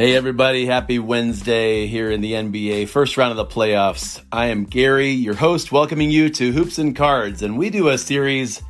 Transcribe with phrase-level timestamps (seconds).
[0.00, 4.24] Hey everybody, happy Wednesday here in the NBA, first round of the playoffs.
[4.32, 7.98] I am Gary, your host, welcoming you to Hoops and Cards, and we do a
[7.98, 8.62] series,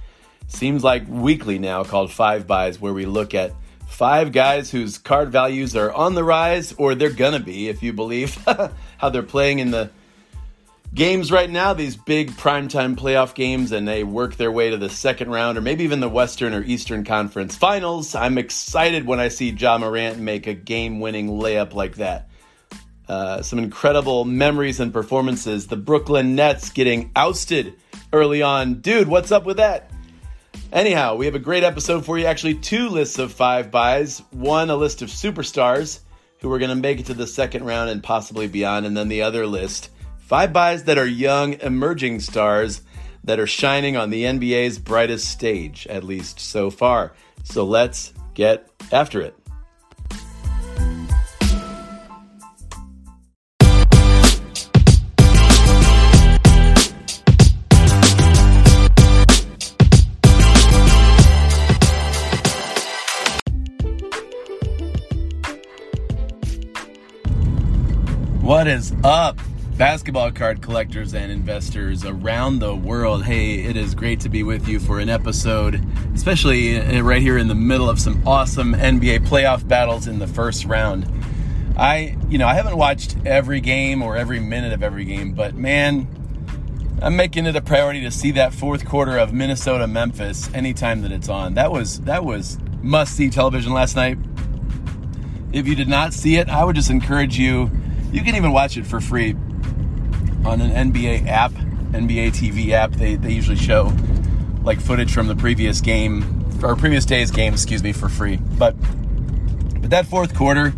[0.48, 3.55] seems like weekly now, called Five Buys, where we look at
[3.87, 7.93] five guys whose card values are on the rise, or they're gonna be, if you
[7.93, 8.35] believe
[8.99, 9.93] how they're playing in the
[10.95, 14.91] games right now, these big primetime playoff games, and they work their way to the
[14.91, 18.15] second round or maybe even the Western or Eastern Conference finals.
[18.15, 22.29] I'm excited when I see Ja Morant make a game winning layup like that.
[23.09, 25.66] Uh, some incredible memories and performances.
[25.66, 27.74] The Brooklyn Nets getting ousted
[28.13, 28.74] early on.
[28.80, 29.91] Dude, what's up with that?
[30.73, 32.27] Anyhow, we have a great episode for you.
[32.27, 34.21] Actually, two lists of five buys.
[34.30, 35.99] One, a list of superstars
[36.38, 38.87] who are going to make it to the second round and possibly beyond.
[38.87, 39.91] And then the other list,
[40.31, 42.83] Five buys that are young, emerging stars
[43.25, 47.15] that are shining on the NBA's brightest stage, at least so far.
[47.43, 49.35] So let's get after it.
[68.41, 69.41] What is up?
[69.81, 73.25] Basketball card collectors and investors around the world.
[73.25, 75.83] Hey, it is great to be with you for an episode,
[76.15, 80.67] especially right here in the middle of some awesome NBA playoff battles in the first
[80.67, 81.11] round.
[81.79, 85.55] I, you know, I haven't watched every game or every minute of every game, but
[85.55, 86.07] man,
[87.01, 91.11] I'm making it a priority to see that fourth quarter of Minnesota Memphis anytime that
[91.11, 91.55] it's on.
[91.55, 94.19] That was that was must see television last night.
[95.55, 97.71] If you did not see it, I would just encourage you.
[98.13, 99.37] You can even watch it for free
[100.45, 102.93] on an NBA app, NBA TV app.
[102.93, 103.93] They, they usually show
[104.62, 106.25] like footage from the previous game
[106.62, 108.37] or previous day's game, excuse me, for free.
[108.37, 108.75] But
[109.81, 110.75] but that fourth quarter,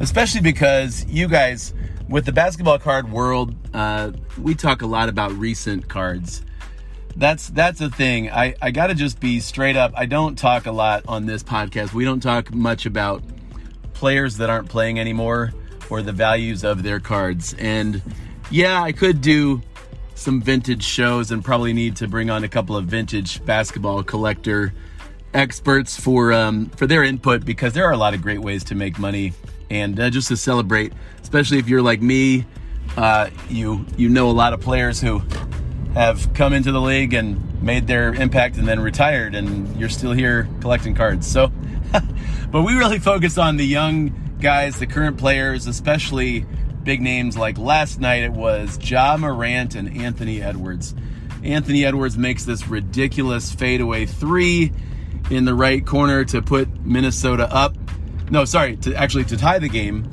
[0.00, 1.74] especially because you guys
[2.08, 6.42] with the basketball card world, uh, we talk a lot about recent cards.
[7.16, 8.30] That's that's a thing.
[8.30, 9.92] I, I gotta just be straight up.
[9.96, 11.94] I don't talk a lot on this podcast.
[11.94, 13.22] We don't talk much about
[13.94, 15.54] players that aren't playing anymore
[15.88, 17.54] or the values of their cards.
[17.58, 18.02] And
[18.50, 19.62] yeah, I could do
[20.14, 24.72] some vintage shows and probably need to bring on a couple of vintage basketball collector
[25.34, 28.74] experts for um, for their input because there are a lot of great ways to
[28.74, 29.34] make money
[29.70, 30.92] and uh, just to celebrate,
[31.22, 32.46] especially if you're like me,
[32.96, 35.22] uh, you you know a lot of players who
[35.94, 40.12] have come into the league and made their impact and then retired, and you're still
[40.12, 41.26] here collecting cards.
[41.26, 41.52] So,
[42.50, 46.46] but we really focus on the young guys, the current players, especially
[46.86, 50.94] big names like last night it was Ja Morant and Anthony Edwards.
[51.42, 54.72] Anthony Edwards makes this ridiculous fadeaway three
[55.28, 57.76] in the right corner to put Minnesota up.
[58.30, 60.08] No, sorry, to actually to tie the game.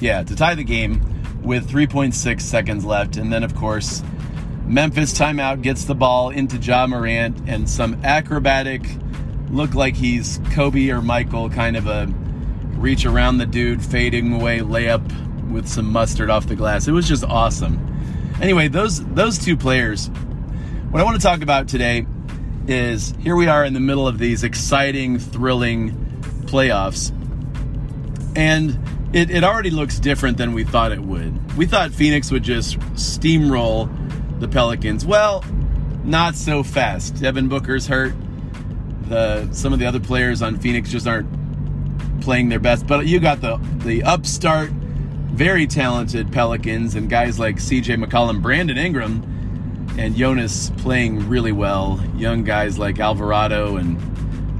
[0.00, 1.00] Yeah, to tie the game
[1.42, 3.16] with 3.6 seconds left.
[3.16, 4.02] And then, of course,
[4.66, 8.82] Memphis timeout gets the ball into Ja Morant and some acrobatic,
[9.48, 12.06] look like he's Kobe or Michael kind of a
[12.76, 15.10] reach around the dude, fading away layup
[15.50, 16.88] with some mustard off the glass.
[16.88, 17.84] It was just awesome.
[18.40, 20.08] Anyway, those those two players.
[20.90, 22.06] What I want to talk about today
[22.66, 25.90] is here we are in the middle of these exciting, thrilling
[26.46, 27.12] playoffs.
[28.36, 28.78] And
[29.12, 31.56] it, it already looks different than we thought it would.
[31.56, 33.90] We thought Phoenix would just steamroll
[34.38, 35.04] the Pelicans.
[35.04, 35.44] Well,
[36.04, 37.20] not so fast.
[37.20, 38.14] Devin Booker's hurt.
[39.08, 41.28] The some of the other players on Phoenix just aren't
[42.20, 42.86] playing their best.
[42.86, 44.70] But you got the the upstart
[45.38, 49.22] very talented Pelicans and guys like CJ McCollum, Brandon Ingram,
[49.96, 52.04] and Jonas playing really well.
[52.16, 53.96] Young guys like Alvarado and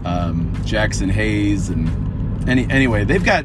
[0.07, 1.69] um, Jaxson Hayes.
[1.69, 3.45] And any, anyway, they've got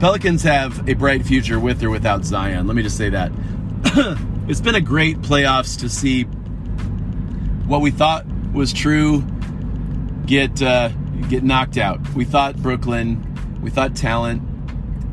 [0.00, 2.66] Pelicans have a bright future with or without Zion.
[2.66, 3.30] Let me just say that.
[4.48, 6.24] it's been a great playoffs to see
[7.68, 9.22] what we thought was true
[10.26, 10.88] get uh,
[11.28, 12.00] get knocked out.
[12.14, 14.42] We thought Brooklyn, we thought talent,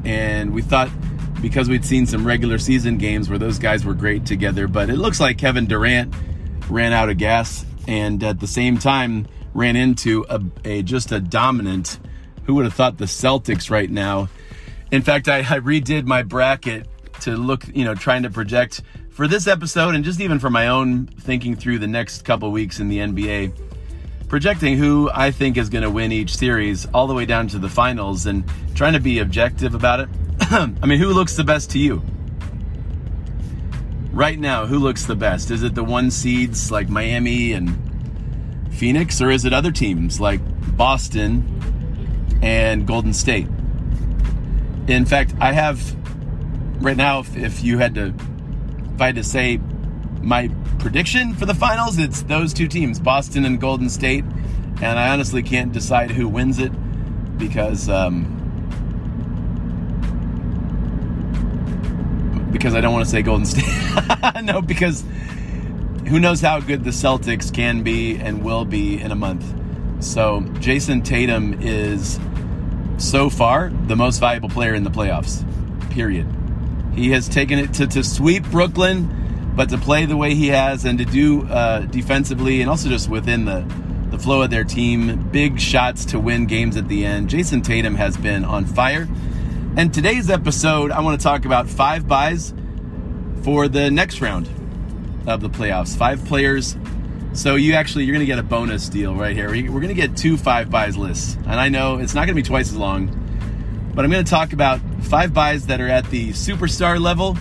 [0.04, 0.89] and we thought
[1.42, 4.68] because we'd seen some regular season games where those guys were great together.
[4.68, 6.13] But it looks like Kevin Durant
[6.69, 11.19] ran out of gas, and at the same time ran into a, a just a
[11.19, 12.00] dominant.
[12.45, 14.30] Who would have thought the Celtics right now?
[14.92, 16.88] In fact, I, I redid my bracket
[17.22, 20.68] to look, you know, trying to project for this episode and just even for my
[20.68, 23.51] own thinking through the next couple weeks in the NBA,
[24.30, 27.60] projecting who I think is going to win each series all the way down to
[27.60, 28.44] the finals and
[28.75, 30.10] trying to be objective about it.
[30.51, 32.01] I mean, who looks the best to you?
[34.12, 35.51] Right now, who looks the best?
[35.51, 37.78] Is it the one seeds like Miami and
[38.72, 40.39] Phoenix, or is it other teams like
[40.78, 43.48] Boston and Golden State?
[44.88, 45.95] In fact, I have
[46.81, 48.13] right now, if, if you had to
[48.98, 49.60] if I had to say
[50.22, 50.50] my
[50.80, 54.24] prediction for the finals, it's those two teams, Boston and Golden State.
[54.81, 56.72] And I honestly can't decide who wins it
[57.38, 58.37] because um,
[62.52, 63.66] because I don't want to say Golden State.
[64.44, 65.04] no, because
[66.08, 69.44] who knows how good the Celtics can be and will be in a month.
[70.00, 72.20] So Jayson Tatum is
[72.98, 75.44] so far the most valuable player in the playoffs.
[75.92, 76.28] Period.
[76.96, 80.86] He has taken it to, to sweep Brooklyn, but to play the way he has
[80.86, 83.66] and to do uh, defensively and also just within the,
[84.10, 87.30] the flow of their team, big shots to win games at the end.
[87.30, 89.08] Jayson Tatum has been on fire.
[89.77, 92.53] And today's episode, I want to talk about five buys
[93.44, 94.50] for the next round
[95.27, 95.95] of the playoffs.
[95.95, 96.75] Five players.
[97.33, 99.50] So you actually you're going to get a bonus deal right here.
[99.50, 102.41] We're going to get two five buys lists, and I know it's not going to
[102.41, 103.24] be twice as long
[103.97, 107.35] but I'm going to talk about five buys that are at the superstar level.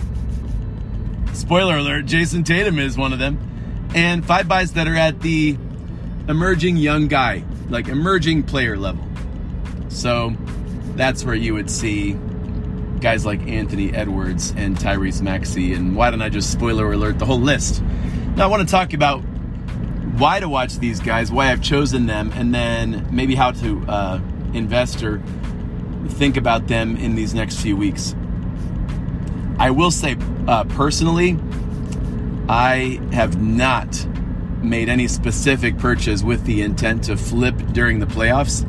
[1.33, 3.37] Spoiler alert, Jayson Tatum is one of them.
[3.93, 5.55] And five buys that are at the
[6.27, 9.07] emerging young guy, like emerging player level.
[9.89, 10.35] So
[10.95, 12.13] that's where you would see
[12.99, 15.73] guys like Anthony Edwards and Tyrese Maxey.
[15.73, 17.81] And why don't I just spoiler alert the whole list?
[18.35, 19.19] Now, I want to talk about
[20.17, 24.21] why to watch these guys, why I've chosen them, and then maybe how to uh,
[24.53, 25.21] invest or
[26.09, 28.15] think about them in these next few weeks.
[29.59, 30.17] I will say,
[30.47, 31.37] uh, personally,
[32.49, 34.05] I have not
[34.61, 38.65] made any specific purchase with the intent to flip during the playoffs,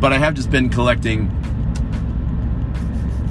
[0.00, 1.30] but I have just been collecting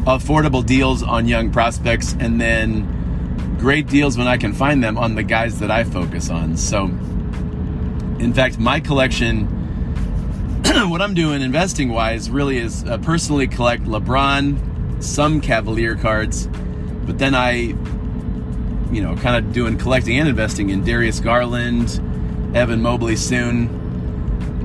[0.07, 5.15] affordable deals on young prospects and then great deals when I can find them on
[5.15, 6.55] the guys that I focus on.
[6.55, 9.47] So, in fact, my collection
[10.89, 16.47] what I'm doing investing wise really is uh, personally collect LeBron, some Cavalier cards,
[17.05, 17.51] but then I,
[18.91, 22.01] you know, kind of doing collecting and investing in Darius Garland,
[22.55, 23.76] Evan Mobley soon,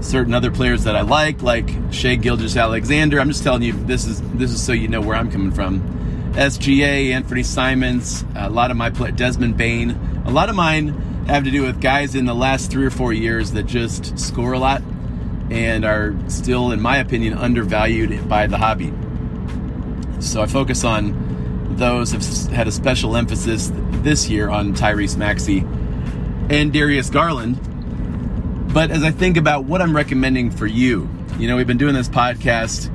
[0.02, 3.20] certain other players that I like, like Shai Gilgeous-Alexander.
[3.20, 5.80] I'm just telling you this is this is so you know where I'm coming from.
[6.34, 9.90] SGA, Anthony Simons, a lot of my play, Desmond Bane,
[10.24, 10.88] a lot of mine
[11.26, 14.52] have to do with guys in the last three or four years that just score
[14.52, 14.82] a lot
[15.50, 18.92] and are still, in my opinion, undervalued by the hobby.
[20.20, 22.12] So I focus on those.
[22.12, 23.70] Have had a special emphasis
[24.02, 25.58] this year on Tyrese Maxey
[26.48, 27.58] and Darius Garland.
[28.72, 31.06] But as I think about what I'm recommending for you,
[31.38, 32.90] you know, we've been doing this podcast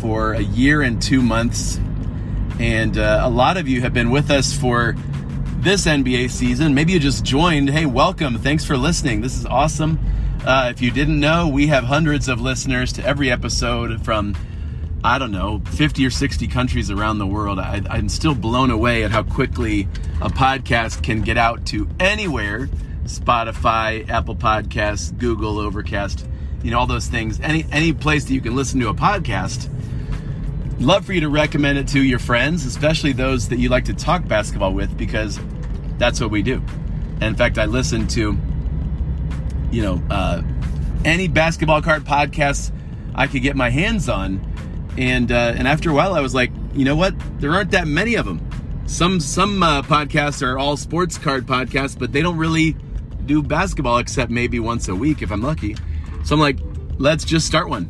[0.00, 1.78] for a year and two months,
[2.58, 4.96] and uh, a lot of you have been with us for
[5.58, 6.72] this NBA season.
[6.72, 7.68] Maybe you just joined.
[7.68, 8.38] Hey, welcome.
[8.38, 9.20] Thanks for listening.
[9.20, 9.98] This is awesome.
[10.46, 14.34] Uh, if you didn't know, we have hundreds of listeners to every episode from,
[15.04, 17.58] I don't know, 50 or 60 countries around the world.
[17.58, 19.88] I, I'm still blown away at how quickly
[20.22, 22.70] a podcast can get out to anywhere
[23.04, 26.26] Spotify, Apple Podcasts, Google, Overcast,
[26.62, 27.40] you know, all those things.
[27.40, 29.70] Any, any place that you can listen to a podcast.
[30.80, 33.94] Love for you to recommend it to your friends, especially those that you like to
[33.94, 35.38] talk basketball with, because
[35.98, 36.62] that's what we do.
[37.14, 38.36] And in fact, I listen to
[39.74, 40.40] you know, uh,
[41.04, 42.70] any basketball card podcasts
[43.14, 44.40] I could get my hands on.
[44.96, 47.14] And uh, and after a while, I was like, you know what?
[47.40, 48.40] There aren't that many of them.
[48.86, 52.76] Some some uh, podcasts are all sports card podcasts, but they don't really
[53.26, 55.76] do basketball except maybe once a week if I'm lucky.
[56.24, 56.58] So I'm like,
[56.98, 57.88] let's just start one.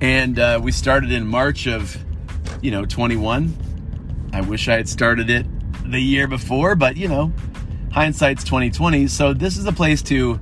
[0.00, 1.96] And uh, we started in March of,
[2.62, 4.30] you know, 21.
[4.32, 5.46] I wish I had started it
[5.90, 7.32] the year before, but you know,
[7.90, 9.06] hindsight's 2020.
[9.08, 10.38] So this is a place to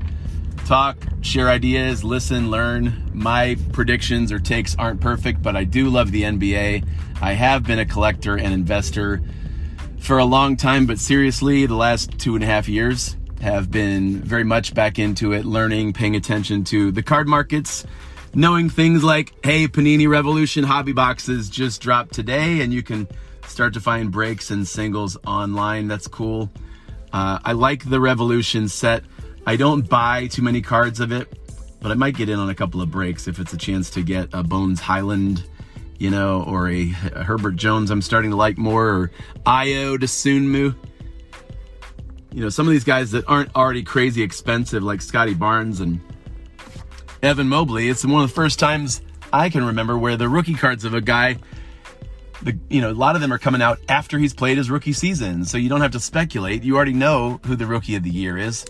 [0.67, 3.11] talk, share ideas, listen, learn.
[3.15, 6.85] My predictions or takes aren't perfect, but I do love the NBA.
[7.23, 9.23] I have been a collector and investor
[9.99, 14.21] for a long time, but seriously, the last two and a half years have been
[14.21, 17.85] very much back into it, learning, paying attention to the card markets,
[18.35, 23.07] knowing things like, hey, Panini Revolution hobby boxes just dropped today, and you can
[23.47, 25.89] start to find breaks and singles online.
[25.89, 26.51] That's cool.
[27.13, 29.05] Uh, I like the Revolution set.
[29.47, 31.29] I don't buy too many cards of it,
[31.81, 34.03] but I might get in on a couple of breaks if it's a chance to
[34.03, 35.45] get a Bones Hyland,
[35.99, 39.11] you know, or a, a Herbert Jones I'm starting to like more, or
[39.47, 40.75] Ayo Dosunmu.
[42.37, 45.99] You know, some of these guys that aren't already crazy expensive, like Scotty Barnes and
[47.23, 47.89] Evan Mobley.
[47.89, 49.01] It's one of the first times
[49.33, 51.39] I can remember where the rookie cards of a guy
[52.43, 54.93] the you know a lot of them are coming out after he's played his rookie
[54.93, 56.63] season, so you don't have to speculate.
[56.63, 58.67] You already know who the rookie of the year is,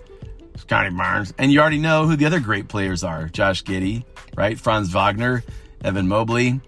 [0.58, 4.04] Scotty Barnes, and you already know who the other great players are: Josh Giddey,
[4.36, 5.42] right, Franz Wagner,
[5.82, 6.60] Evan Mobley.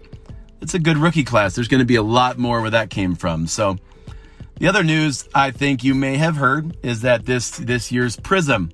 [0.59, 1.55] It's a good rookie class.
[1.55, 3.47] There's going to be a lot more where that came from.
[3.47, 3.77] So,
[4.59, 8.71] the other news I think you may have heard is that this this year's Prism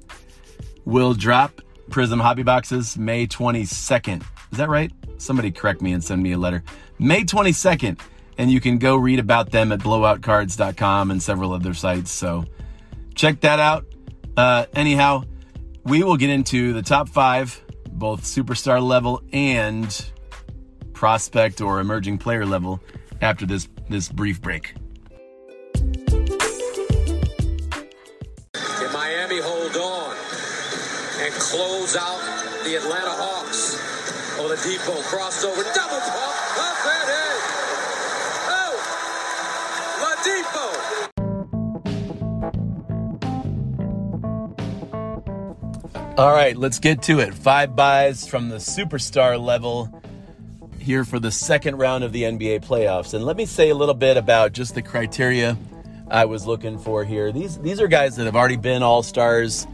[0.84, 4.24] will drop Prism hobby boxes May 22nd.
[4.52, 4.92] Is that right?
[5.18, 6.64] Somebody correct me and send me a letter.
[7.00, 8.00] May 22nd
[8.38, 12.12] and you can go read about them at blowoutcards.com and several other sites.
[12.12, 12.46] So
[13.14, 13.86] check that out.
[14.36, 15.24] Uh, anyhow,
[15.84, 20.12] we will get into the top five, both superstar level and
[20.94, 22.82] prospect or emerging player level
[23.22, 24.74] after this this brief break.
[29.42, 30.16] Hold on
[31.20, 32.20] and close out
[32.64, 33.76] the Atlanta Hawks?
[34.40, 37.38] Oh, the depot crossover, double pump, up and in.
[38.52, 38.76] Oh,
[46.18, 47.34] All right, let's get to it.
[47.34, 50.02] Five buys from the superstar level
[50.80, 53.14] here for the second round of the NBA playoffs.
[53.14, 55.58] And let me say a little bit about just the criteria
[56.10, 57.32] I was looking for here.
[57.32, 59.68] These these are guys that have already been all-stars.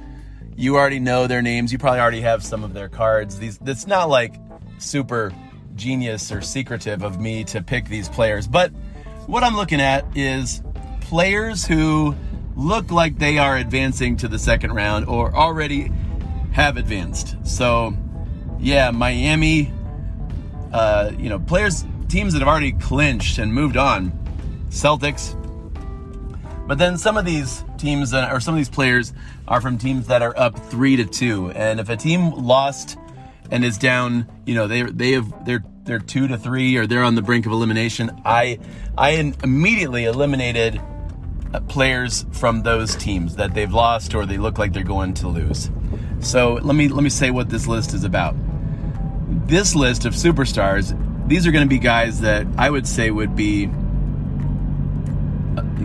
[0.55, 1.71] You already know their names.
[1.71, 3.37] You probably already have some of their cards.
[3.37, 4.35] These it's not like
[4.77, 5.33] super
[5.75, 8.71] genius or secretive of me to pick these players, but
[9.27, 10.61] what I'm looking at is
[11.01, 12.15] players who
[12.55, 15.91] look like they are advancing to the second round or already
[16.51, 17.35] have advanced.
[17.43, 17.95] So,
[18.59, 19.73] yeah, Miami,
[20.73, 24.11] uh, you know, players, teams that have already clinched and moved on,
[24.69, 25.37] Celtics.
[26.71, 29.11] But then some of these teams or some of these players
[29.45, 31.51] are from teams that are up three to two.
[31.51, 32.97] And if a team lost
[33.51, 37.03] and is down, you know, they they have they're they're two to three or they're
[37.03, 38.21] on the brink of elimination.
[38.23, 38.57] I
[38.97, 40.81] I immediately eliminated
[41.53, 45.27] uh, players from those teams that they've lost or they look like they're going to
[45.27, 45.69] lose.
[46.21, 48.33] So let me let me say what this list is about.
[49.45, 50.97] This list of superstars,
[51.27, 53.69] these are going to be guys that I would say would be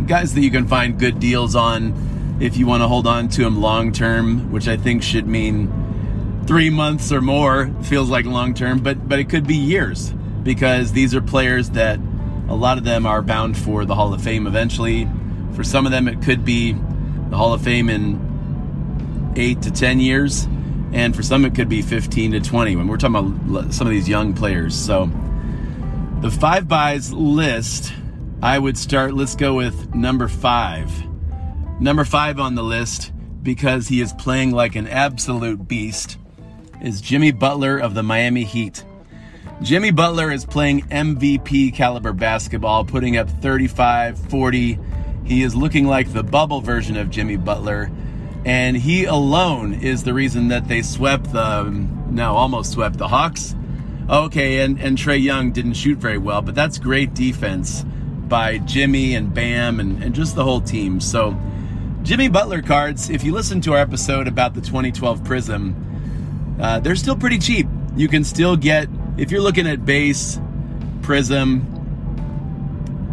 [0.05, 3.43] guys that you can find good deals on if you want to hold on to
[3.43, 7.71] them long term, which I think should mean three months or more.
[7.85, 10.13] Feels like long term, but but it could be years
[10.43, 11.99] because these are players that
[12.49, 15.09] a lot of them are bound for the Hall of Fame eventually.
[15.55, 20.01] For some of them, it could be the Hall of Fame in eight to 10
[20.01, 20.47] years.
[20.93, 23.91] And for some, it could be 15 to 20 when we're talking about some of
[23.91, 24.75] these young players.
[24.77, 25.11] So
[26.21, 27.93] the five buys list,
[28.43, 30.91] I would start, let's go with number five.
[31.81, 33.13] Number five on the list,
[33.43, 36.19] because he is playing like an absolute beast,
[36.83, 38.85] is Jimmy Butler of the Miami Heat.
[39.63, 44.79] Jimmy Butler is playing MVP caliber basketball, putting up 35, 40.
[45.25, 47.91] He is looking like the bubble version of Jimmy Butler
[48.47, 53.57] and he alone is the reason that they swept the no almost swept the Hawks.
[54.09, 57.85] Okay, and and Trae Young didn't shoot very well, but that's great defense
[58.29, 61.01] by Jimmy and Bam and, and just the whole team.
[61.01, 61.39] So
[62.03, 66.97] Jimmy Butler cards, if you listen to our episode about the 2012 Prism, uh, they're
[66.97, 67.67] still pretty cheap.
[67.97, 70.39] You can still get if you're looking at base
[71.03, 71.73] Prism,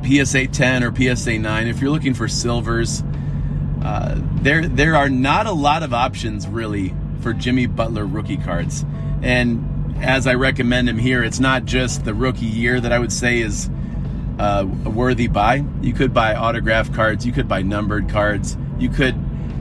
[0.06, 1.68] PSA 10 or PSA 9.
[1.68, 3.04] If you're looking for silvers
[3.84, 8.86] uh, there there are not a lot of options really for Jimmy Butler rookie cards.
[9.22, 13.12] And as I recommend him here, it's not just the rookie year that I would
[13.12, 13.70] say is
[14.40, 15.66] uh, a worthy buy.
[15.82, 19.16] You could buy autograph cards, you could buy numbered cards, you could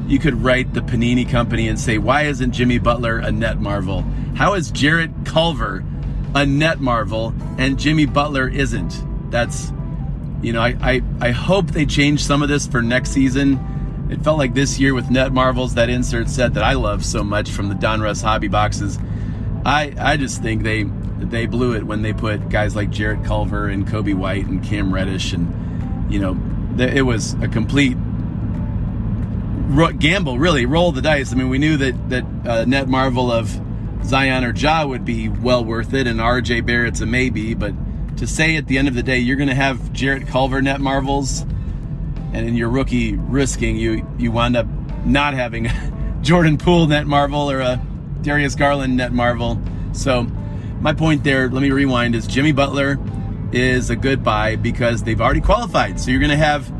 [0.06, 4.02] you could write the Panini company and say, why isn't Jimmy Butler a net marvel?
[4.34, 5.84] How is Jarrett Culver
[6.34, 9.04] a net marvel and Jimmy Butler isn't?
[9.30, 9.72] That's
[10.42, 13.60] you know, I, I, I hope they change some of this for next season
[14.12, 17.24] it felt like this year with Net Marvels, that insert set that I love so
[17.24, 18.98] much from the Donruss hobby boxes.
[19.64, 20.84] I I just think they
[21.30, 24.92] they blew it when they put guys like Jarrett Culver and Coby White and Cam
[24.92, 26.38] Reddish and you know
[26.78, 27.96] it was a complete
[29.98, 31.32] gamble, really, roll the dice.
[31.32, 33.60] I mean, we knew that that uh, Net Marvel of
[34.04, 37.54] Zion or Ja would be well worth it, and RJ Barrett's a maybe.
[37.54, 37.74] But
[38.18, 40.80] to say at the end of the day, you're going to have Jarrett Culver net
[40.80, 41.42] marvels,
[42.32, 44.66] and in your rookie risking, you you wind up
[45.04, 45.70] not having
[46.22, 47.80] Jordan Poole Marvel or a
[48.22, 49.60] Darius Garland net marvel.
[49.92, 50.26] So
[50.82, 52.98] my point there, let me rewind, is Jimmy Butler
[53.52, 56.00] is a good buy because they've already qualified.
[56.00, 56.70] So you're going to have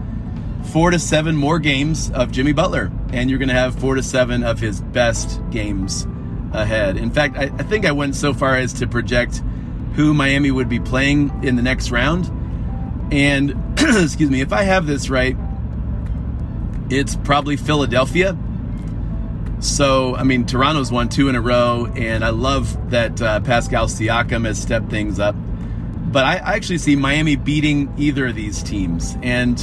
[0.73, 4.03] four to seven more games of Jimmy Butler, and you're going to have four to
[4.03, 6.07] seven of his best games
[6.53, 6.97] ahead.
[6.97, 9.41] In fact, I, I, think I went so far as to project
[9.95, 12.27] who Miami would be playing in the next round.
[13.13, 15.37] And, excuse me, if I have this right,
[16.91, 18.37] it's probably Philadelphia.
[19.63, 23.87] So, I mean, Toronto's won two in a row, and I love that uh, Pascal
[23.87, 25.37] Siakam has stepped things up.
[25.37, 29.17] But I, I actually see Miami beating either of these teams.
[29.23, 29.57] And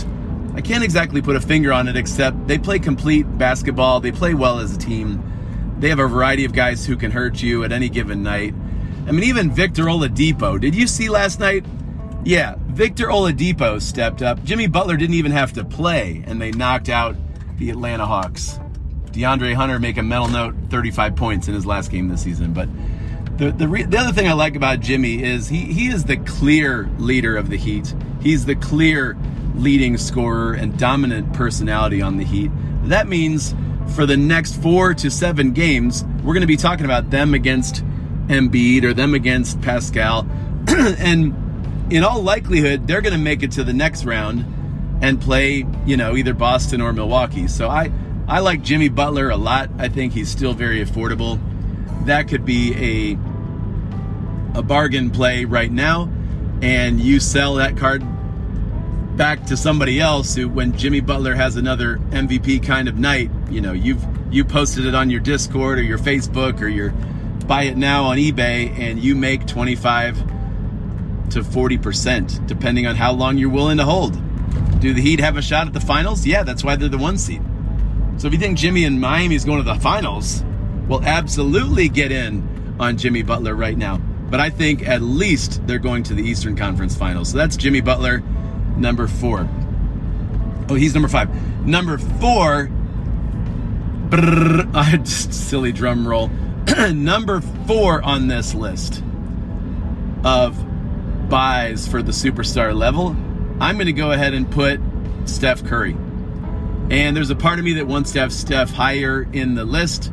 [0.56, 4.00] I can't exactly put a finger on it, except they play complete basketball.
[4.00, 5.22] They play well as a team.
[5.80, 8.54] They have a variety of guys who can hurt you at any given night.
[9.06, 10.62] I mean, even Victor Oladipo.
[10.62, 11.66] Did you see last night?
[12.24, 14.42] Yeah, Victor Oladipo stepped up.
[14.46, 17.18] Jimmy Butler didn't even have to play, and they knocked out
[17.58, 18.60] the Atlanta Hawks.
[19.20, 22.54] DeAndre Hunter make a mental note, 35 points in his last game this season.
[22.54, 22.70] But
[23.38, 26.18] the the, re- the other thing I like about Jimmy is he he is the
[26.18, 27.94] clear leader of the Heat.
[28.22, 29.18] He's the clear
[29.56, 32.52] leading scorer and dominant personality on the Heat.
[32.84, 33.54] That means
[33.96, 37.84] for the next four to seven games, we're going to be talking about them against
[38.28, 40.28] Embiid or them against Pascal.
[40.68, 41.36] and
[41.92, 44.46] in all likelihood, they're going to make it to the next round
[45.02, 47.48] and play, you know, either Boston or Milwaukee.
[47.48, 47.92] So I,
[48.30, 49.72] I like Jimmy Butler a lot.
[49.80, 51.40] I think he's still very affordable.
[52.06, 53.18] That could be a
[54.58, 56.12] a bargain play right now,
[56.62, 58.04] and you sell that card
[59.18, 63.62] back to somebody else who when Jimmy Butler has another MVP kind of night, you
[63.62, 66.92] know, you've you posted it on your Discord or your Facebook or your
[67.48, 70.20] buy it now on eBay and you make 25
[71.32, 74.14] to 40% depending on how long you're willing to hold.
[74.80, 76.28] Do the Heat have a shot at the finals?
[76.28, 77.42] Yeah, that's why they're the one seed.
[78.20, 80.44] So if you think Jimmy and Miami is going to the finals,
[80.90, 83.96] we'll absolutely get in on Jimmy Butler right now.
[83.98, 87.32] But I think at least they're going to the Eastern Conference Finals.
[87.32, 88.20] So that's Jimmy Butler
[88.76, 89.48] number four.
[90.68, 91.34] Oh, he's number five.
[91.66, 92.70] Number four.
[94.10, 96.28] Brrr, just silly drum roll.
[96.94, 99.02] number four on this list
[100.26, 100.58] of
[101.30, 103.16] buys for the superstar level.
[103.62, 104.82] I'm going to go ahead and put
[105.24, 105.96] Steph Curry.
[106.90, 110.12] And there's a part of me that wants to have Steph higher in the list,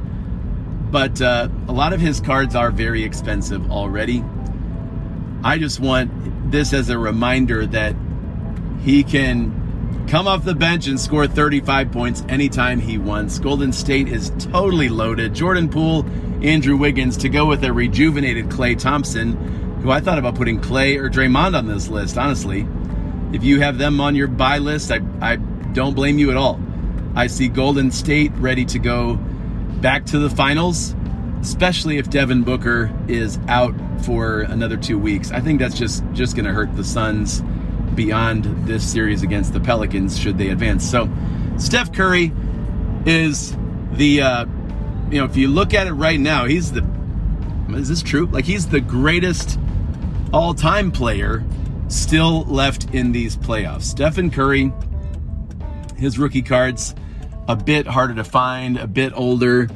[0.91, 4.23] but uh, a lot of his cards are very expensive already.
[5.43, 7.97] I just want this as a reminder that
[8.83, 13.39] he can come off the bench and score 35 points anytime he wants.
[13.39, 15.35] Golden State is totally loaded.
[15.35, 16.05] Jordan Poole,
[16.43, 19.33] Andrew Wiggins to go with a rejuvenated Klay Thompson,
[19.83, 22.67] who I thought about putting Klay or Draymond on this list, honestly.
[23.33, 26.61] If you have them on your buy list, I, I don't blame you at all.
[27.17, 29.15] I see Golden State ready to go
[29.81, 30.95] back to the finals,
[31.41, 35.33] especially if Devin Booker is out for another two weeks.
[35.33, 37.43] I think that's just just going to hurt the Suns
[37.95, 40.89] beyond this series against the Pelicans should they advance.
[40.89, 41.09] So,
[41.57, 42.33] Steph Curry
[43.07, 43.57] is
[43.93, 44.45] the, uh,
[45.11, 46.87] you know, if you look at it right now, he's the,
[47.71, 48.27] is this true?
[48.27, 49.59] Like, he's the greatest
[50.35, 51.43] all time player
[51.89, 53.85] still left in these playoffs.
[53.85, 54.71] Stephen Curry,
[55.97, 56.95] his rookie cards,
[57.49, 59.69] a bit harder to find, a bit older.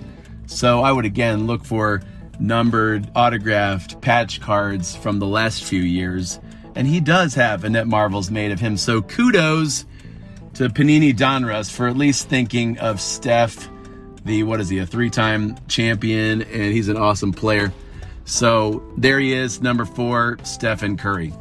[0.47, 2.03] So, I would again look for
[2.39, 6.41] numbered, autographed patch cards from the last few years
[6.75, 8.77] and he does have a Marvel's made of him.
[8.77, 9.85] So kudos
[10.55, 13.69] to Panini Donruss for at least thinking of Steph,
[14.25, 17.73] the what is he, a three-time champion, and he's an awesome player.
[18.25, 21.33] So there he is, number four, Stephen Curry.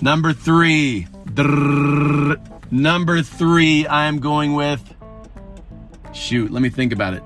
[0.00, 4.94] Number three, drrr, number three, I'm going with.
[6.16, 7.22] Shoot, let me think about it.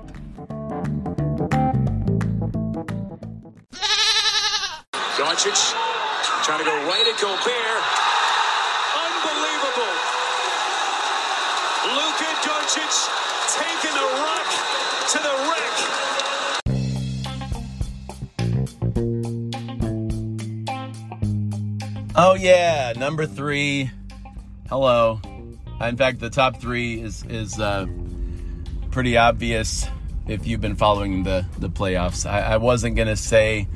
[5.17, 5.73] Doncic
[6.43, 7.83] Trying to go right at Gobert.
[8.97, 9.95] Unbelievable.
[11.95, 12.95] Luka Doncic
[13.55, 14.49] taking the rock
[15.11, 15.75] to the wreck.
[22.15, 23.89] Oh yeah, number three.
[24.67, 25.21] Hello.
[25.79, 27.85] In fact, the top three is is uh,
[28.91, 29.87] pretty obvious
[30.27, 32.29] if you've been following the the playoffs.
[32.29, 33.67] I, I wasn't gonna say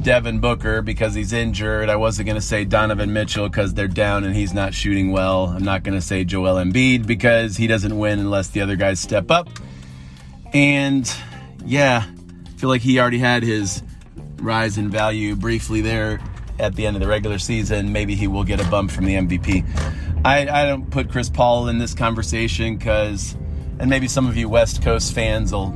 [0.00, 1.88] Devin Booker because he's injured.
[1.88, 5.46] I wasn't going to say Donovan Mitchell because they're down and he's not shooting well.
[5.46, 9.00] I'm not going to say Joel Embiid because he doesn't win unless the other guys
[9.00, 9.48] step up.
[10.54, 11.12] And
[11.64, 13.82] yeah, I feel like he already had his
[14.38, 16.20] rise in value briefly there
[16.58, 17.92] at the end of the regular season.
[17.92, 19.64] Maybe he will get a bump from the MVP.
[20.24, 23.36] I, I don't put Chris Paul in this conversation because,
[23.82, 25.74] and maybe some of you West Coast fans will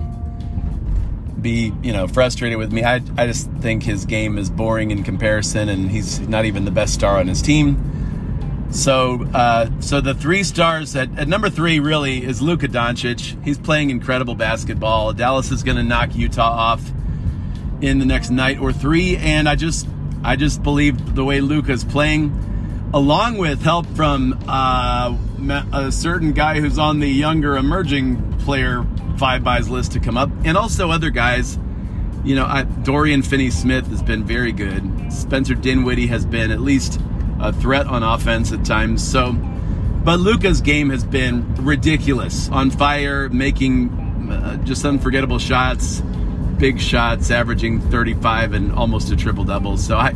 [1.41, 2.85] be, you know, frustrated with me.
[2.85, 6.71] I, I just think his game is boring in comparison, and he's not even the
[6.71, 8.69] best star on his team.
[8.71, 13.43] So, uh, so the three stars at, at number three really is Luka Doncic.
[13.45, 15.13] He's playing incredible basketball.
[15.13, 16.89] Dallas is going to knock Utah off
[17.81, 19.89] in the next night or three, and I just,
[20.23, 22.31] I just believe the way Luka's playing,
[22.97, 25.15] along with help from uh,
[25.75, 28.87] a certain guy who's on the younger emerging player
[29.19, 31.59] five buys list to come up, and also other guys.
[32.25, 35.13] You know, I, Dorian Finney-Smith has been very good.
[35.13, 36.99] Spencer Dinwiddie has been at least
[37.39, 39.07] a threat on offense at times.
[39.07, 43.91] So, but Luka's game has been ridiculous, on fire, making
[44.31, 46.01] uh, just unforgettable shots,
[46.57, 49.77] big shots, averaging 35 and almost a triple double.
[49.77, 50.15] So I,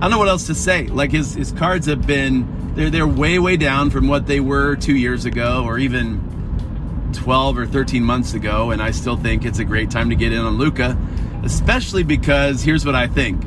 [0.00, 0.86] I don't know what else to say.
[0.86, 4.74] Like his his cards have been they're they're way way down from what they were
[4.74, 9.58] two years ago, or even 12 or 13 months ago, and I still think it's
[9.58, 10.96] a great time to get in on Luka,
[11.44, 13.44] especially because here's what I think.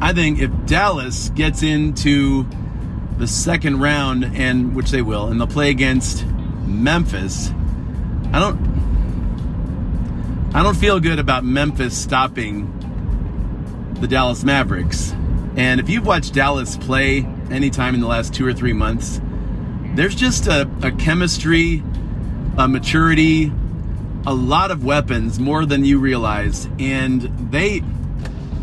[0.00, 2.44] I think if Dallas gets into
[3.18, 6.26] the second round, and which they will, and they'll play against
[6.64, 7.50] Memphis,
[8.32, 8.58] I don't
[10.54, 12.79] I don't feel good about Memphis stopping
[14.00, 15.12] the Dallas Mavericks.
[15.56, 19.20] And if you've watched Dallas play anytime in the last two or three months,
[19.94, 21.82] there's just a, a chemistry,
[22.56, 23.52] a maturity,
[24.26, 26.66] a lot of weapons, more than you realize.
[26.78, 27.82] And they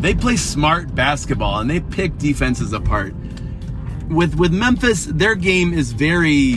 [0.00, 3.14] they play smart basketball and they pick defenses apart.
[4.08, 6.54] With with Memphis, their game is very,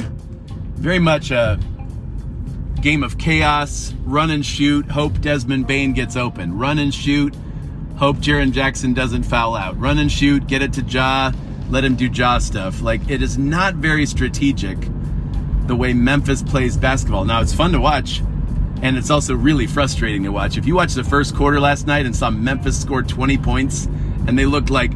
[0.75, 1.59] very much a
[2.81, 6.57] game of chaos, run and shoot, hope Desmond Bane gets open.
[6.57, 7.35] Run and shoot,
[7.97, 9.79] hope Jaren Jackson doesn't foul out.
[9.79, 11.31] Run and shoot, get it to Ja,
[11.69, 12.81] let him do Ja stuff.
[12.81, 14.77] Like it is not very strategic
[15.67, 17.23] the way Memphis plays basketball.
[17.25, 18.19] Now it's fun to watch,
[18.81, 20.57] and it's also really frustrating to watch.
[20.57, 23.85] If you watched the first quarter last night and saw Memphis score 20 points,
[24.27, 24.91] and they looked like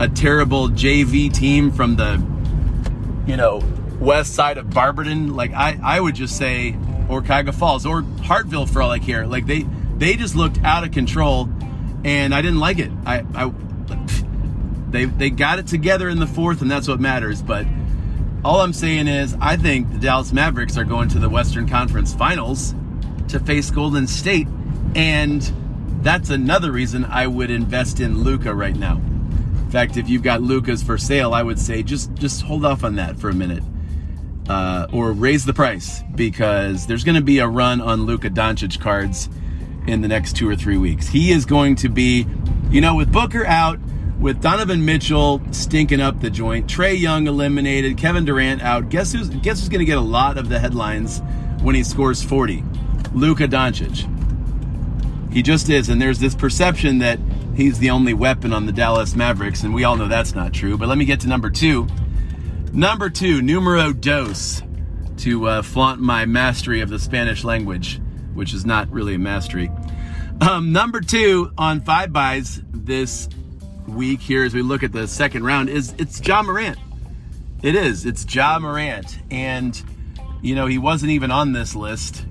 [0.00, 2.24] a terrible JV team from the,
[3.26, 3.62] you know,
[4.00, 6.76] west side of Barberton, like I, I would just say,
[7.08, 9.26] or Cuyahoga Falls, or Hartville for all I care.
[9.26, 9.64] Like they,
[9.96, 11.48] they just looked out of control,
[12.06, 12.92] and I didn't like it.
[13.04, 13.52] I, I
[14.90, 17.42] they they got it together in the fourth, and that's what matters.
[17.42, 17.66] But
[18.44, 22.14] all I'm saying is, I think the Dallas Mavericks are going to the Western Conference
[22.14, 22.74] Finals
[23.28, 24.46] to face Golden State,
[24.94, 25.42] and
[26.00, 28.98] that's another reason I would invest in Luka right now.
[28.98, 32.84] In fact, if you've got Lucas for sale, I would say just just hold off
[32.84, 33.64] on that for a minute.
[34.48, 38.78] Uh, or raise the price because there's going to be a run on Luka Doncic
[38.80, 39.28] cards
[39.86, 41.08] in the next two or three weeks.
[41.08, 42.26] He is going to be,
[42.70, 43.78] you know, with Booker out,
[44.20, 48.88] with Donovan Mitchell stinking up the joint, Trae Young eliminated, Kevin Durant out.
[48.88, 51.20] Guess who's guess who's going to get a lot of the headlines
[51.62, 52.64] when he scores 40?
[53.12, 54.12] Luka Doncic.
[55.32, 57.18] He just is, and there's this perception that
[57.54, 60.78] he's the only weapon on the Dallas Mavericks, and we all know that's not true.
[60.78, 61.86] But let me get to number two.
[62.72, 64.62] Number two, numero dos,
[65.18, 68.00] to uh, flaunt my mastery of the Spanish language,
[68.34, 69.70] which is not really a mastery.
[70.40, 73.28] Um, number two on five buys this
[73.86, 76.78] week here as we look at the second round is it's Ja Morant.
[77.62, 78.04] It is.
[78.04, 79.18] It's Ja Morant.
[79.30, 79.80] And,
[80.42, 82.24] you know, he wasn't even on this list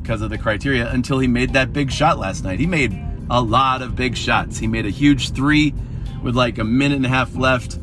[0.00, 2.60] because of the criteria until he made that big shot last night.
[2.60, 2.92] He made
[3.28, 4.58] a lot of big shots.
[4.58, 5.74] He made a huge three
[6.22, 7.78] with like a minute and a half left.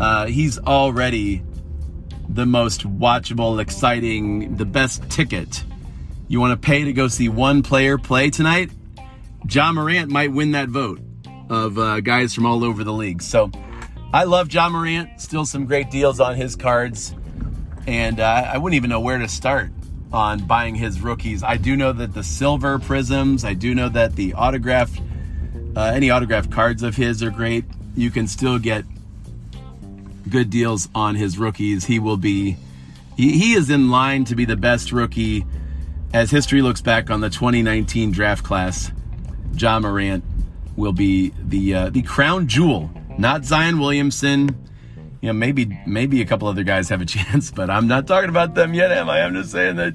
[0.00, 1.42] Uh, he's already
[2.28, 5.64] the most watchable, exciting, the best ticket.
[6.30, 8.70] You want to pay to go see one player play tonight?
[9.48, 11.00] Ja Morant might win that vote
[11.48, 13.22] of uh, guys from all over the league.
[13.22, 13.50] So
[14.12, 15.18] I love Ja Morant.
[15.18, 17.14] Still some great deals on his cards.
[17.86, 19.70] And uh, I wouldn't even know where to start
[20.12, 21.42] on buying his rookies.
[21.42, 25.00] I do know that the silver prisms, I do know that the autographed,
[25.74, 27.64] uh, any autographed cards of his are great.
[27.96, 28.84] You can still get
[30.28, 31.86] good deals on his rookies.
[31.86, 32.58] He will be,
[33.16, 35.46] he, he is in line to be the best rookie
[36.12, 38.90] as history looks back on the 2019 draft class.
[39.54, 40.24] Ja Morant
[40.76, 44.64] will be the uh, the crown jewel, not Zion Williamson.
[45.20, 48.30] You know, maybe maybe a couple other guys have a chance, but I'm not talking
[48.30, 49.22] about them yet, am I?
[49.22, 49.94] I'm just saying that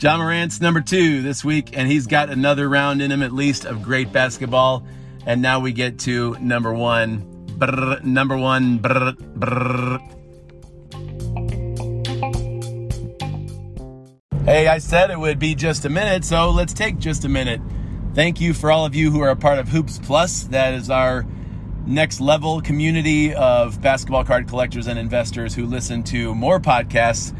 [0.00, 3.64] Ja Morant's number two this week, and he's got another round in him at least
[3.64, 4.86] of great basketball.
[5.26, 7.46] And now we get to number one.
[7.58, 8.78] Brr, number one.
[8.78, 9.98] Brr, brr.
[14.46, 17.60] Hey, I said it would be just a minute, so let's take just a minute.
[18.14, 20.44] Thank you for all of you who are a part of Hoops Plus.
[20.44, 21.26] That is our
[21.84, 27.34] next level community of basketball card collectors and investors who listen to more podcasts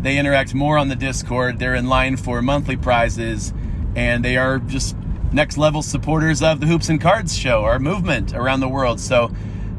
[0.00, 1.58] they interact more on the Discord.
[1.58, 3.52] They're in line for monthly prizes,
[3.96, 4.96] and they are just
[5.32, 9.00] next level supporters of the Hoops and Cards show, our movement around the world.
[9.00, 9.32] So,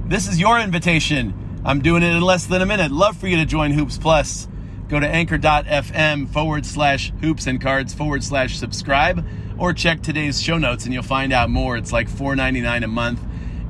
[0.05, 1.61] this is your invitation.
[1.63, 2.91] I'm doing it in less than a minute.
[2.91, 4.47] Love for you to join Hoops Plus.
[4.89, 9.23] Go to anchor.fm forward slash hoops and cards forward slash subscribe
[9.59, 11.77] or check today's show notes and you'll find out more.
[11.77, 13.21] It's like $4.99 a month.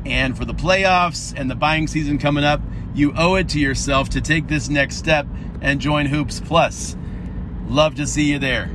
[0.06, 2.62] And for the playoffs and the buying season coming up,
[2.94, 5.28] you owe it to yourself to take this next step
[5.62, 6.96] and join Hoops Plus.
[7.68, 8.72] Love to see you there.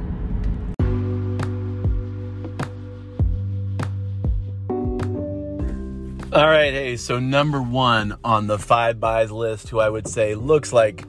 [6.30, 10.35] All right, hey, so number one on the five buys list, who I would say
[10.35, 11.07] looks like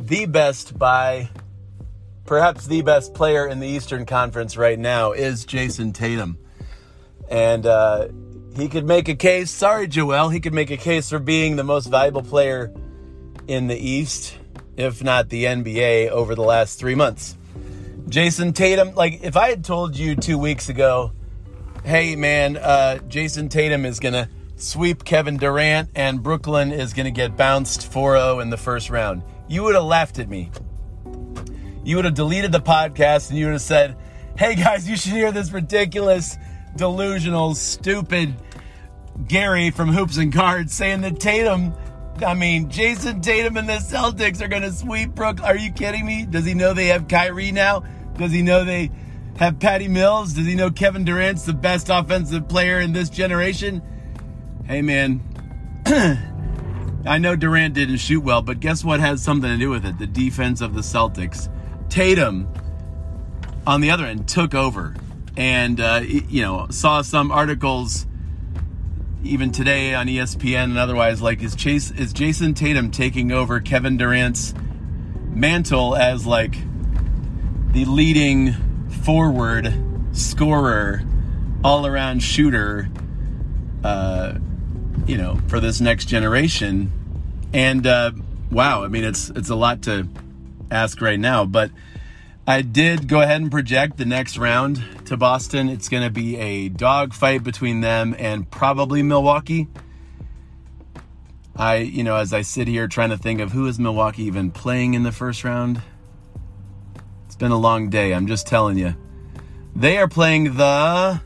[0.00, 1.28] the best by
[2.26, 6.38] perhaps the best player in the Eastern Conference right now, is Jayson Tatum.
[7.28, 8.08] And uh,
[8.56, 11.64] he could make a case, sorry, Joel, he could make a case for being the
[11.64, 12.72] most valuable player
[13.46, 14.36] in the East
[14.80, 17.36] if not the NBA, over the last three months.
[18.08, 21.12] Jason Tatum, like if I had told you two weeks ago,
[21.84, 27.04] hey man, uh, Jayson Tatum is going to sweep Kevin Durant and Brooklyn is going
[27.04, 30.50] to get bounced 4 0 in the first round, you would have laughed at me.
[31.82, 33.96] You would have deleted the podcast and you would have said,
[34.38, 36.38] hey guys, you should hear this ridiculous,
[36.76, 38.36] delusional, stupid
[39.26, 41.74] Gary from Hoops and Cards saying that Tatum
[42.24, 45.48] I mean, Jayson Tatum and the Celtics are going to sweep Brooklyn.
[45.48, 46.26] Are you kidding me?
[46.26, 47.82] Does he know they have Kyrie now?
[48.18, 48.90] Does he know they
[49.36, 50.34] have Patty Mills?
[50.34, 53.80] Does he know Kevin Durant's the best offensive player in this generation?
[54.66, 55.22] Hey, man.
[57.06, 59.98] I know Durant didn't shoot well, but guess what has something to do with it?
[59.98, 61.48] The defense of the Celtics.
[61.88, 62.48] Tatum,
[63.66, 64.94] on the other end, took over
[65.36, 68.06] and, uh, you know, saw some articles
[69.22, 73.96] even today on ESPN and otherwise, like is Chase is Jayson Tatum taking over Kevin
[73.96, 74.54] Durant's
[75.28, 76.56] mantle as like
[77.72, 78.52] the leading
[79.04, 79.72] forward
[80.12, 81.02] scorer,
[81.62, 82.88] all around shooter,
[83.84, 84.34] uh,
[85.06, 86.92] you know, for this next generation.
[87.52, 88.12] And uh,
[88.50, 90.08] wow, I mean, it's it's a lot to
[90.70, 91.70] ask right now, but
[92.46, 95.68] I did go ahead and project the next round to Boston.
[95.68, 99.68] It's going to be a dog fight between them and probably Milwaukee.
[101.54, 104.50] I, you know, as I sit here trying to think of who is Milwaukee even
[104.50, 105.82] playing in the first round,
[107.26, 108.14] it's been a long day.
[108.14, 108.94] I'm just telling you.
[109.76, 111.20] They are playing the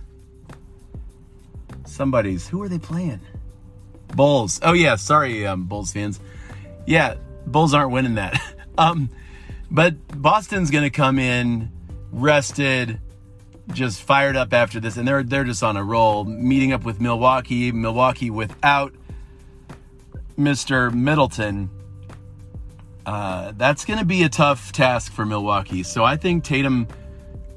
[1.86, 2.48] somebody's.
[2.48, 3.20] Who are they playing?
[4.08, 4.60] Bulls.
[4.62, 6.20] Oh yeah, sorry, um, Bulls fans.
[6.86, 7.14] Yeah,
[7.46, 8.40] Bulls aren't winning that.
[8.78, 9.10] um,
[9.70, 11.70] but Boston's going to come in
[12.12, 13.00] rested,
[13.72, 16.24] just fired up after this, and they're they're just on a roll.
[16.24, 18.94] Meeting up with Milwaukee, Milwaukee without
[20.38, 20.92] Mr.
[20.92, 21.70] Middleton.
[23.06, 25.82] Uh, that's going to be a tough task for Milwaukee.
[25.82, 26.88] So I think Tatum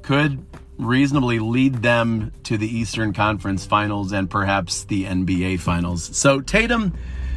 [0.02, 0.47] could
[0.78, 6.16] reasonably lead them to the Eastern Conference Finals and perhaps the NBA Finals.
[6.16, 6.94] So Tatum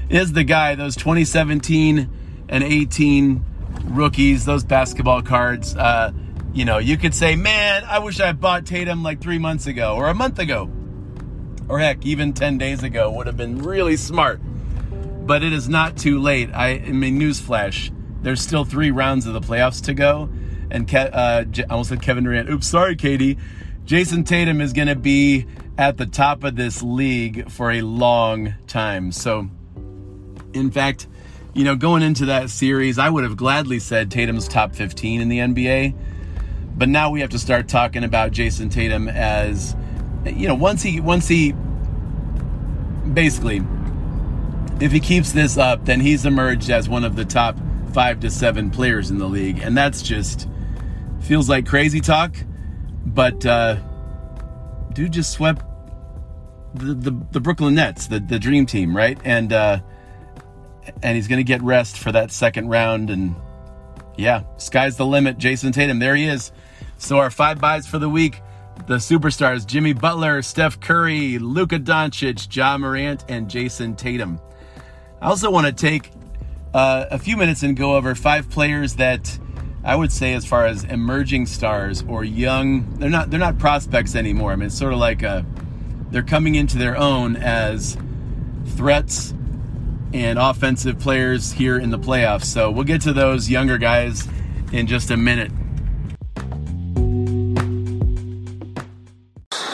[0.10, 0.76] is the guy.
[0.76, 2.10] Those 2017
[2.50, 3.44] and 18
[3.86, 5.76] rookies, those basketball cards.
[5.76, 6.14] Uh,
[6.54, 9.96] you know, you could say, man, I wish I bought Tatum like three months ago
[9.96, 10.70] or a month ago,
[11.68, 14.40] or heck, even 10 days ago would have been really smart.
[15.26, 16.50] But it is not too late.
[16.54, 20.30] I, I mean, newsflash, there's still three rounds of the playoffs to go.
[20.72, 22.50] And Ke- uh, I almost said Kevin Durant.
[22.50, 23.38] Oops, sorry, Katie.
[23.86, 25.46] Jayson Tatum is going to be
[25.78, 29.12] at the top of this league for a long time.
[29.12, 29.50] So,
[30.54, 31.08] in fact,
[31.54, 35.28] you know, going into that series, I would have gladly said Tatum's top 15 in
[35.28, 35.96] the NBA.
[36.78, 39.76] But now we have to start talking about Jayson Tatum as,
[40.26, 41.54] you know, once he, once he,
[43.14, 43.62] basically,
[44.80, 47.58] if he keeps this up, then he's emerged as one of the top
[47.94, 49.60] five to seven players in the league.
[49.60, 50.48] And that's just,
[51.22, 52.36] feels like crazy talk.
[53.06, 53.78] But, uh,
[54.94, 55.66] dude just swept
[56.76, 59.20] the, the, the Brooklyn Nets, the, the dream team, right?
[59.24, 59.80] And, uh,
[61.04, 63.10] and he's going to get rest for that second round.
[63.10, 63.36] And
[64.18, 65.38] yeah, sky's the limit.
[65.38, 66.52] Jayson Tatum, there he is.
[66.98, 68.42] So our five buys for the week
[68.88, 74.40] the superstars Jimmy Butler, Steph Curry, Luka Doncic, Ja Morant, and Jayson Tatum.
[75.22, 76.12] I also want to take
[76.74, 79.38] uh, a few minutes and go over five players that
[79.84, 84.16] I would say as far as emerging stars or young, they're not they're not prospects
[84.16, 84.52] anymore.
[84.52, 85.44] I mean, it's sort of like a
[86.12, 87.98] they're coming into their own as
[88.76, 89.34] threats
[90.14, 92.46] and offensive players here in the playoffs.
[92.46, 94.28] So we'll get to those younger guys
[94.72, 95.52] in just a minute.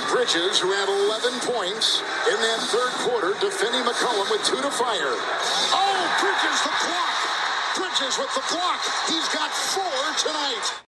[0.08, 5.16] Bridges, who had 11 points in that third quarter, defending McCollum with two to fire.
[5.74, 7.08] Oh, Bridges the block.
[8.18, 8.82] With the block.
[9.08, 9.84] He's got four
[10.18, 10.88] tonight.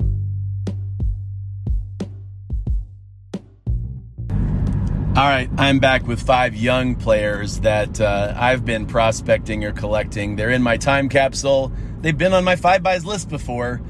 [5.18, 10.38] All right, I'm back with five young players that uh, I've been prospecting or collecting.
[10.38, 11.74] They're in my time capsule.
[12.00, 13.82] They've been on my five buys list before,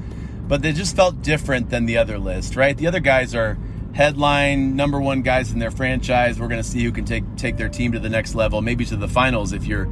[0.48, 2.76] but they just felt different than the other list, right?
[2.76, 3.56] The other guys are
[3.94, 6.40] headline number one guys in their franchise.
[6.40, 8.84] We're going to see who can take take their team to the next level, maybe
[8.86, 9.88] to the finals if you're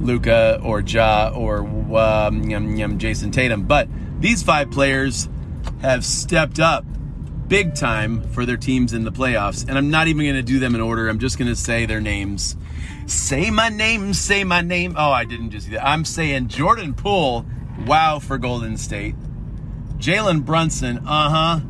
[0.00, 1.60] Luka or Ja or
[1.96, 3.64] um, yum, yum, Jayson Tatum.
[3.64, 3.88] But
[4.20, 5.28] these five players
[5.80, 6.84] have stepped up
[7.48, 9.68] big time for their teams in the playoffs.
[9.68, 11.08] And I'm not even going to do them in order.
[11.08, 12.56] I'm just going to say their names.
[13.06, 14.94] Say my name, say my name.
[14.96, 15.86] Oh, I didn't just do that.
[15.86, 17.44] I'm saying Jordan Poole,
[17.86, 19.14] wow for Golden State.
[19.98, 21.60] Jalen Brunson, uh huh.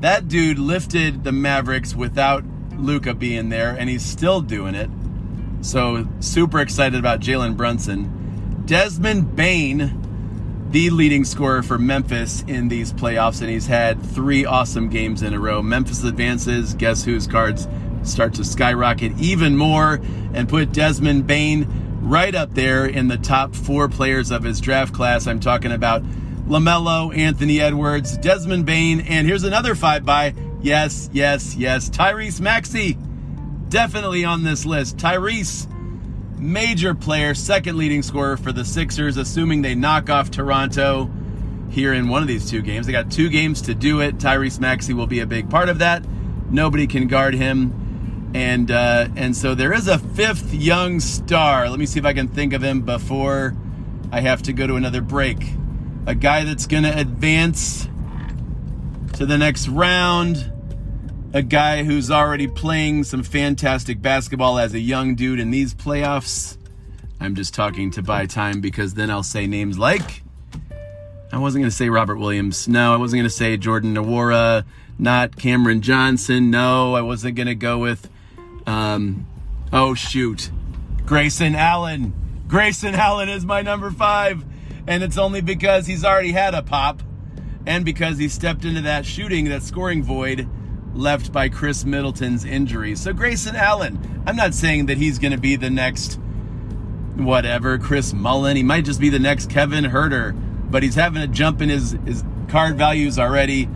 [0.00, 2.44] That dude lifted the Mavericks without
[2.76, 4.90] Luka being there, and he's still doing it.
[5.64, 8.62] So, super excited about Jalen Brunson.
[8.66, 14.90] Desmond Bane, the leading scorer for Memphis in these playoffs, and he's had three awesome
[14.90, 15.62] games in a row.
[15.62, 16.74] Memphis advances.
[16.74, 17.66] Guess whose cards
[18.02, 20.02] start to skyrocket even more
[20.34, 21.66] and put Desmond Bane
[22.02, 25.26] right up there in the top four players of his draft class.
[25.26, 26.02] I'm talking about
[26.46, 30.34] LaMelo, Anthony Edwards, Desmond Bane, and here's another five by.
[30.60, 31.88] Yes, yes, yes.
[31.88, 32.98] Tyrese Maxey,
[33.74, 34.96] definitely on this list.
[34.98, 35.68] Tyrese
[36.38, 41.10] major player, second leading scorer for the Sixers, assuming they knock off Toronto
[41.70, 42.86] here in one of these two games.
[42.86, 44.18] They got two games to do it.
[44.18, 46.04] Tyrese Maxey will be a big part of that.
[46.48, 48.30] Nobody can guard him.
[48.32, 51.68] And uh, and so there is a fifth young star.
[51.68, 53.56] Let me see if I can think of him before
[54.12, 55.44] I have to go to another break.
[56.06, 57.88] A guy that's going to advance
[59.14, 60.52] to the next round
[61.34, 66.56] a guy who's already playing some fantastic basketball as a young dude in these playoffs.
[67.18, 70.22] I'm just talking to buy time because then I'll say names like.
[71.32, 72.68] I wasn't going to say Robert Williams.
[72.68, 74.64] No, I wasn't going to say Jordan Nwora.
[74.96, 76.52] Not Cameron Johnson.
[76.52, 78.08] No, I wasn't going to go with.
[78.64, 79.26] Um,
[79.72, 80.52] oh, shoot.
[81.04, 82.14] Grayson Allen.
[82.46, 84.44] Grayson Allen is my number five.
[84.86, 87.02] And it's only because he's already had a pop
[87.66, 90.48] and because he stepped into that shooting, that scoring void
[90.94, 92.94] left by Khris Middleton's injury.
[92.94, 96.18] So Grayson Allen, I'm not saying that he's going to be the next
[97.16, 98.56] whatever Chris Mullin.
[98.56, 100.34] He might just be the next Kevin Huerter,
[100.70, 103.68] but he's having a jump in his his card values already.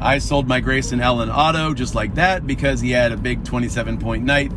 [0.00, 3.98] I sold my Grayson Allen auto just like that because he had a big 27
[3.98, 4.52] point night.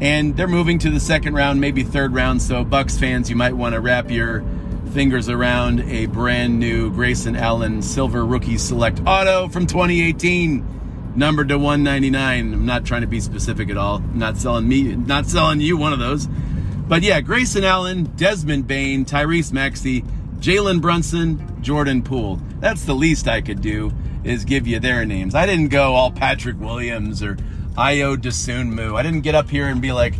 [0.00, 2.42] And they're moving to the second round, maybe third round.
[2.42, 4.44] So Bucks fans, you might want to wrap your
[4.92, 10.81] fingers around a brand new Grayson Allen Silver Rookie Select Auto from 2018
[11.14, 12.54] numbered to 199.
[12.54, 13.96] I'm not trying to be specific at all.
[13.96, 16.26] I'm not selling me, not selling you one of those.
[16.26, 20.02] But yeah, Grayson Allen, Desmond Bane, Tyrese Maxey,
[20.38, 22.40] Jalen Brunson, Jordan Poole.
[22.60, 23.92] That's the least I could do
[24.24, 25.34] is give you their names.
[25.34, 27.36] I didn't go all Patrick Williams or
[27.76, 28.96] Ayo Dosunmu.
[28.96, 30.14] I didn't get up here and be like,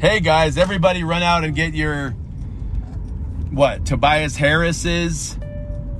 [0.00, 2.10] hey guys, everybody run out and get your
[3.50, 5.36] what Tobias Harris's,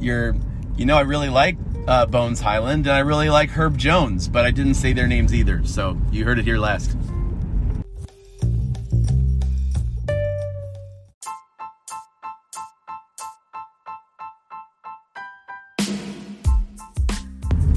[0.00, 0.36] your
[0.76, 1.56] you know I really like
[1.88, 5.34] uh, Bones Hyland, and I really like Herb Jones, but I didn't say their names
[5.34, 5.64] either.
[5.64, 6.94] So you heard it here last.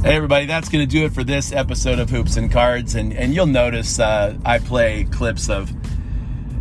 [0.04, 3.14] Hey everybody, that's going to do it for this episode of Hoops and Cards, and
[3.14, 5.72] and you'll notice uh, I play clips of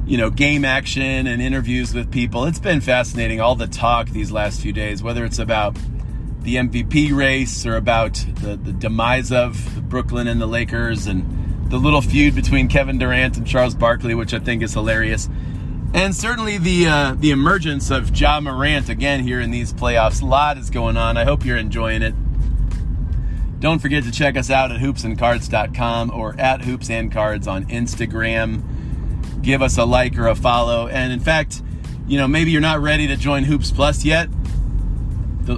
[0.06, 2.44] you know game action and interviews with people.
[2.44, 5.76] It's been fascinating all the talk these last few days, whether it's about
[6.42, 11.70] the MVP race or about the, the demise of the Brooklyn and the Lakers and
[11.70, 15.28] the little feud between Kevin Durant and Charles Barkley, which I think is hilarious.
[15.92, 20.22] And certainly the uh, the emergence of Ja Morant again here in these playoffs.
[20.22, 21.16] A lot is going on.
[21.16, 22.14] I hope you're enjoying it.
[23.60, 28.62] Don't forget to check us out at hoopsandcards.com or at hoopsandcards on Instagram.
[29.42, 30.88] Give us a like or a follow.
[30.88, 31.60] And in fact,
[32.06, 34.28] you know, maybe you're not ready to join Hoops Plus yet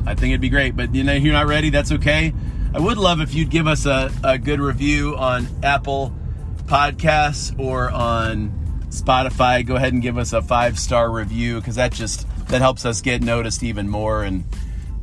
[0.06, 0.76] I think it'd be great.
[0.76, 2.32] But you know, if you're not ready, that's okay.
[2.74, 6.14] I would love if you'd give us a, a good review on Apple
[6.64, 8.50] Podcasts or on
[8.88, 9.64] Spotify.
[9.66, 13.00] Go ahead and give us a five star review because that just that helps us
[13.00, 14.24] get noticed even more.
[14.24, 14.44] And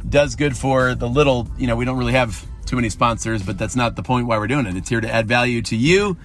[0.07, 3.57] does good for the little, you know, we don't really have too many sponsors, but
[3.57, 4.75] that's not the point why we're doing it.
[4.75, 6.17] It's here to add value to you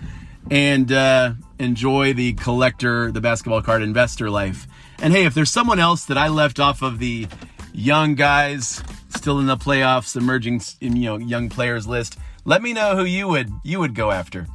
[0.50, 4.66] and uh, enjoy the collector, the basketball card investor life.
[4.98, 7.28] And hey, if there's someone else that I left off of the
[7.74, 12.96] young guys still in the playoffs, emerging, you know, young players list, let me know
[12.96, 14.46] who you would you would go after.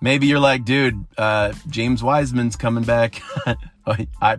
[0.00, 3.22] Maybe you're like, dude, uh, James Wiseman's coming back.
[3.86, 4.36] I I,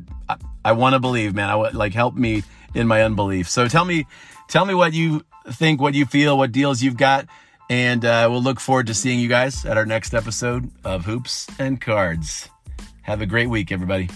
[0.64, 1.50] I want to believe, man.
[1.50, 2.44] I like help me
[2.74, 3.50] in my unbelief.
[3.50, 4.08] So tell me,
[4.48, 7.28] tell me what you think, what you feel, what deals you've got,
[7.70, 11.48] and uh, we'll look forward to seeing you guys at our next episode of Hoops
[11.60, 12.50] and Cards.
[13.04, 14.10] Have a great week, everybody.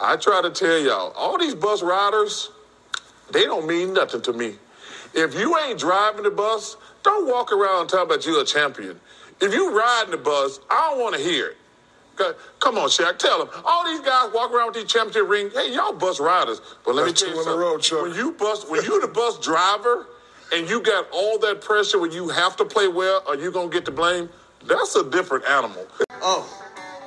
[0.00, 2.50] I try to tell y'all, all these bus riders,
[3.30, 4.56] they don't mean nothing to me.
[5.14, 9.00] If you ain't driving the bus, don't walk around talking about you a champion.
[9.40, 11.56] If you riding the bus, I don't want to hear it.
[12.60, 13.48] Come on, Shaq, tell them.
[13.64, 15.52] All these guys walk around with these championship rings.
[15.54, 16.60] Hey, y'all bus riders.
[16.84, 17.60] But let That's me tell you something.
[17.60, 20.06] Road, when you bus, when you the bus driver,
[20.52, 23.68] and you got all that pressure when you have to play well, are you gonna
[23.68, 24.28] get the blame.
[24.64, 25.86] That's a different animal.
[26.22, 26.65] Oh,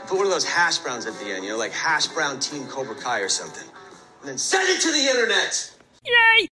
[0.09, 1.43] put one of those hash browns at the end.
[1.45, 3.67] You know, like hash brown Team Cobra Kai or something,
[4.21, 5.71] and then send it to the internet.
[6.05, 6.48] Yay!